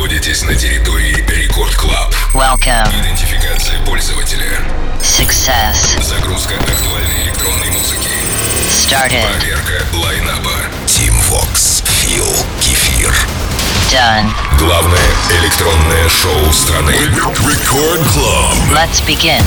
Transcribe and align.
находитесь 0.00 0.42
на 0.44 0.54
территории 0.54 1.14
Record 1.28 1.74
Club. 1.74 2.14
Welcome. 2.32 2.88
Идентификация 3.02 3.78
пользователя. 3.84 4.58
Success. 5.02 6.02
Загрузка 6.02 6.54
актуальной 6.54 7.24
электронной 7.24 7.68
музыки. 7.68 8.08
Started. 8.70 9.26
Проверка 9.28 9.84
лайнапа. 9.92 10.54
Tim 10.86 11.12
Vox. 11.28 11.84
Feel. 11.84 12.46
Кефир. 12.62 13.14
Done. 13.92 14.30
Главное 14.58 15.10
электронное 15.38 16.08
шоу 16.08 16.50
страны. 16.50 16.92
Record 16.92 18.02
Club. 18.14 18.72
Let's 18.72 19.04
begin. 19.06 19.44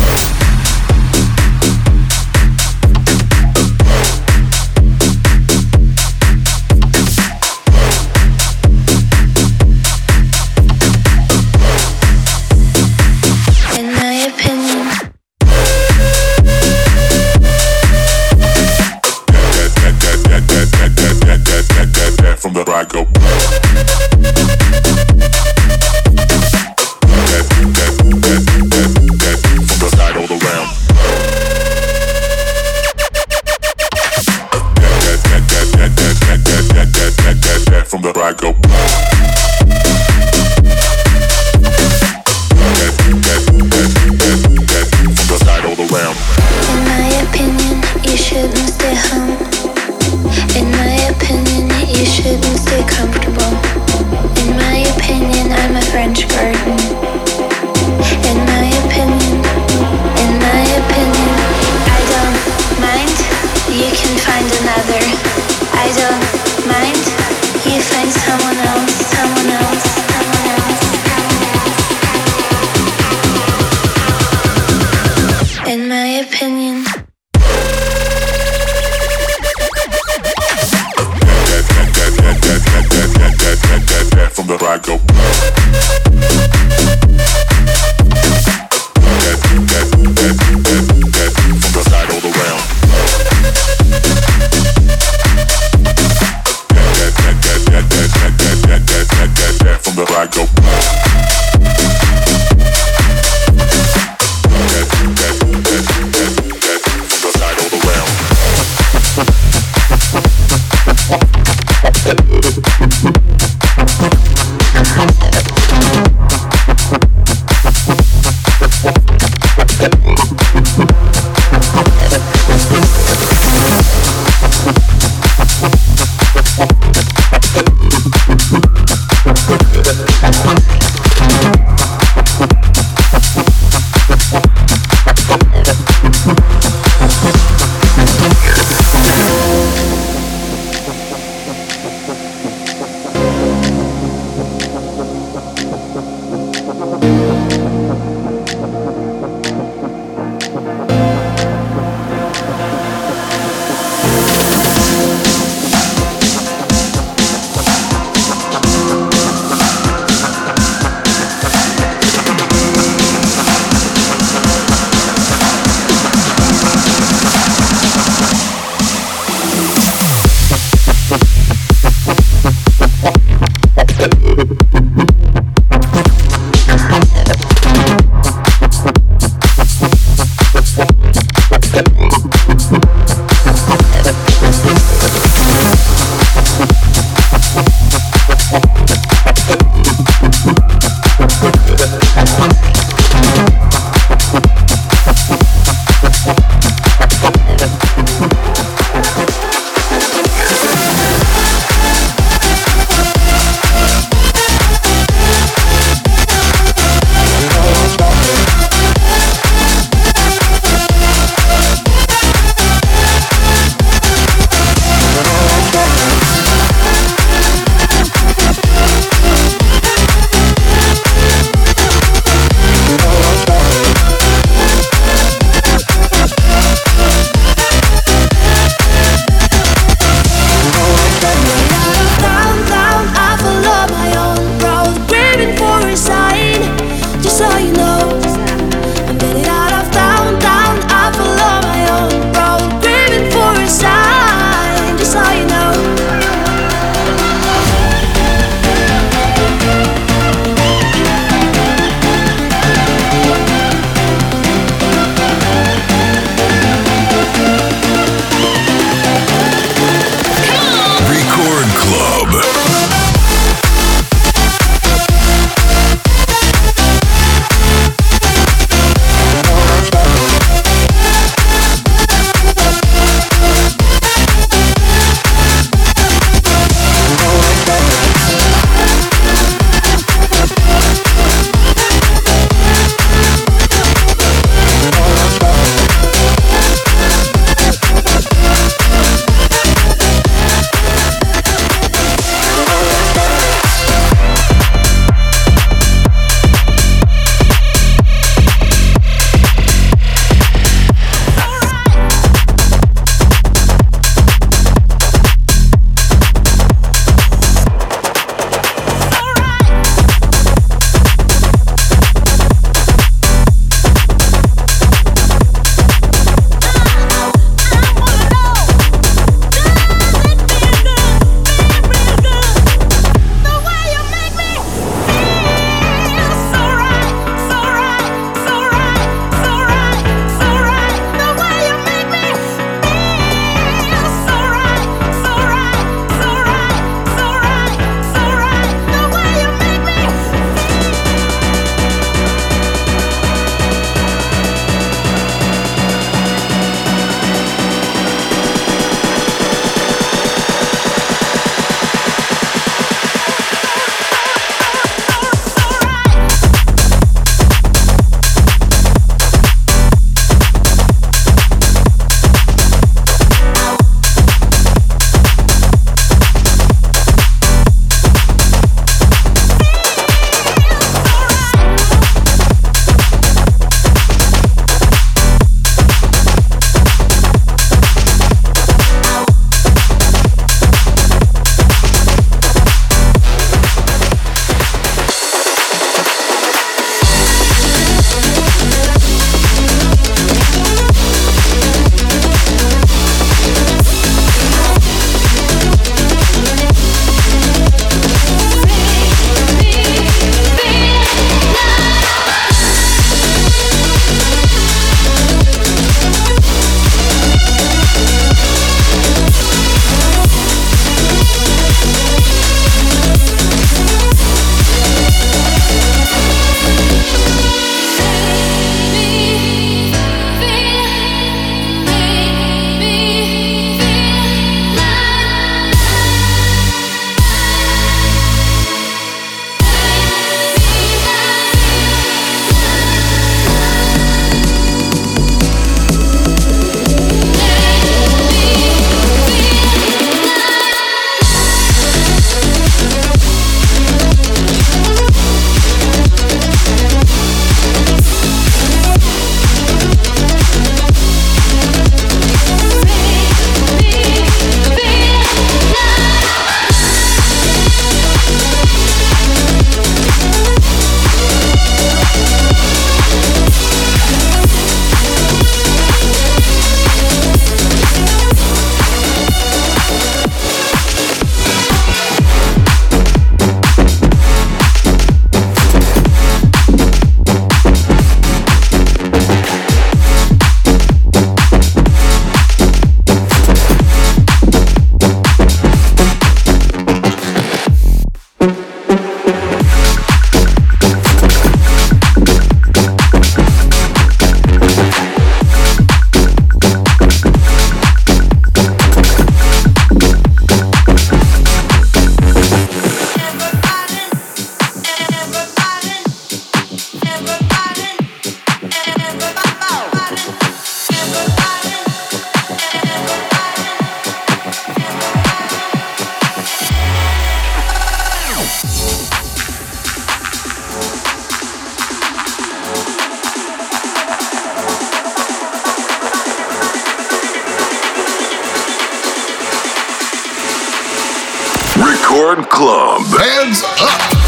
Record 532.13 532.47
Club. 532.47 533.01
Hands 533.07 533.63
up. 533.81 534.22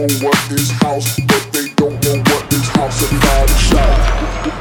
know 0.00 0.26
what 0.26 0.52
is 0.52 0.70
house, 0.70 1.20
but 1.20 1.48
they 1.52 1.68
don't 1.76 2.02
know 2.04 2.16
what 2.16 2.52
is 2.52 2.68
house 2.68 3.12
about. 3.12 3.48
Shout. 3.50 4.59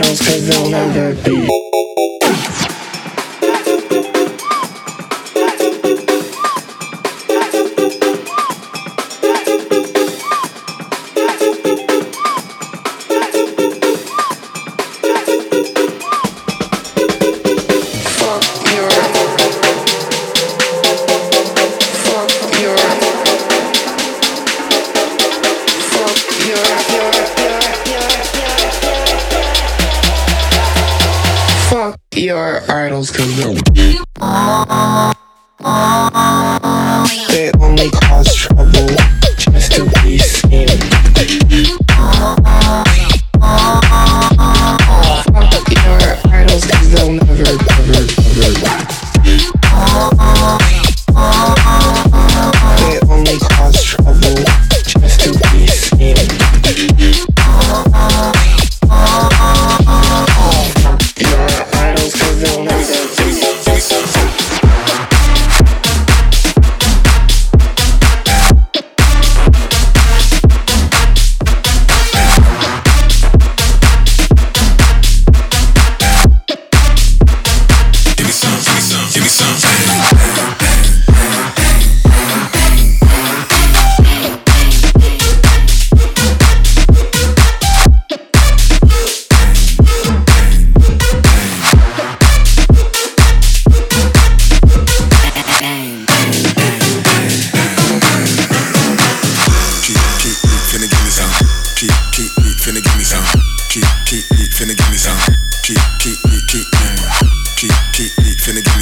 battles 0.00 0.20
cause 0.20 0.46
they'll 0.46 0.70
never 0.70 1.14
be 1.22 1.67
battles 32.98 33.12
come 33.12 33.56
out. 33.56 33.67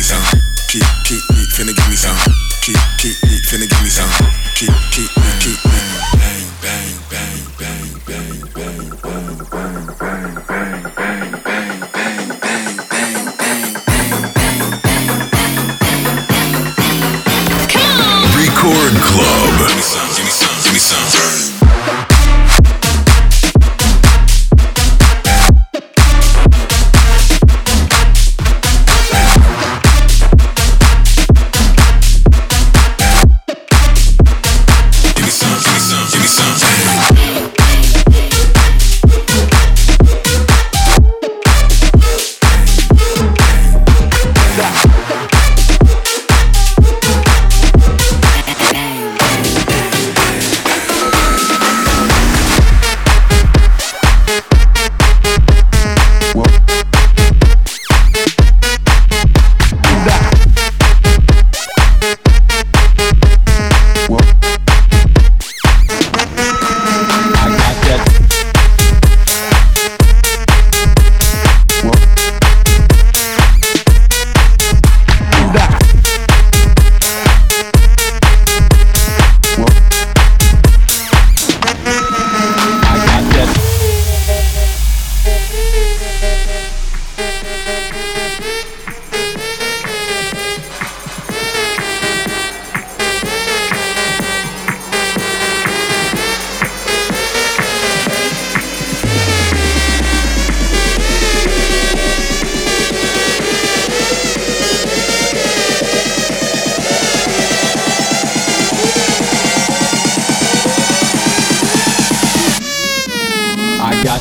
some. 0.06 0.22
Keep, 0.68 0.84
keep, 1.02 1.20
keep, 1.34 1.48
finna 1.50 1.74
give 1.74 1.88
me 1.88 1.96
some. 1.96 2.16
Keep, 2.62 2.76
keep, 2.96 3.16
keep, 3.22 3.42
finna 3.42 3.68
give 3.68 3.82
me 3.82 3.88
some. 3.88 4.08
Keep, 4.54 4.70
keep, 4.92 5.10
keep, 5.10 5.40
keep. 5.40 5.65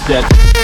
set. 0.07 0.54